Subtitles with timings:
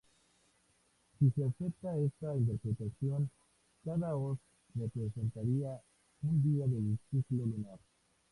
[1.19, 3.29] Si se acepta esta interpretación,
[3.85, 4.39] cada hoz
[4.73, 5.79] representaría
[6.23, 7.77] un día del ciclo lunar.